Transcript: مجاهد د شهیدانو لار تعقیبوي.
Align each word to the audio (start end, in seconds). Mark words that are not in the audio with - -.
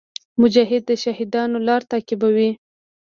مجاهد 0.41 0.83
د 0.89 0.91
شهیدانو 1.03 1.57
لار 1.67 1.81
تعقیبوي. 1.91 2.49